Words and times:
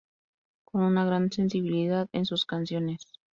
Con 0.63 0.81
una 0.81 1.05
gran 1.05 1.31
sensibilidad 1.31 2.09
en 2.11 2.25
sus 2.25 2.45
canciones. 2.47 3.05